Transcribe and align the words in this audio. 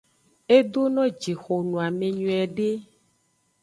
Edono 0.57 1.03
jixo 1.21 1.55
noame 1.69 2.07
nyuiede. 2.17 2.69